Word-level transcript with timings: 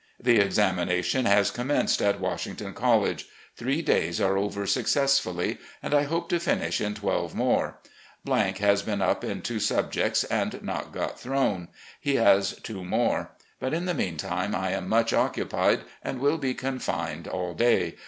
The 0.19 0.39
examination 0.39 1.25
has 1.25 1.51
commenced 1.51 2.01
at 2.01 2.19
Washington 2.19 2.73
College. 2.73 3.27
Three 3.55 3.83
days 3.83 4.19
are 4.19 4.35
over 4.35 4.65
successfully, 4.65 5.59
and 5.83 5.93
I 5.93 6.05
hope 6.05 6.27
to 6.29 6.39
finish 6.39 6.81
in 6.81 6.95
twelve 6.95 7.35
more. 7.35 7.77
has 8.27 8.81
been 8.81 9.03
up 9.03 9.23
in 9.23 9.43
two 9.43 9.59
subjects, 9.59 10.23
and 10.23 10.59
not 10.63 10.91
got 10.91 11.19
thrown. 11.19 11.67
He 11.99 12.15
has 12.15 12.53
two 12.63 12.83
more. 12.83 13.33
But, 13.59 13.75
in 13.75 13.85
the 13.85 13.93
meantime, 13.93 14.55
I 14.55 14.71
am 14.71 14.89
much 14.89 15.13
occupied, 15.13 15.81
and 16.01 16.19
will 16.19 16.39
be 16.39 16.55
confined 16.55 17.27
aU 17.31 17.53
day. 17.53 17.95